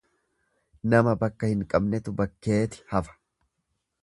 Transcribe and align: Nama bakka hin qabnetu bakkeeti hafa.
Nama 0.93 1.13
bakka 1.25 1.51
hin 1.51 1.61
qabnetu 1.75 2.17
bakkeeti 2.23 2.85
hafa. 2.97 3.19